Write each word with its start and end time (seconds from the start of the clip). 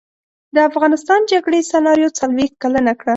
د 0.55 0.57
افغانستان 0.69 1.19
جګړې 1.31 1.59
سناریو 1.71 2.15
څلویښت 2.19 2.55
کلنه 2.63 2.93
کړه. 2.99 3.09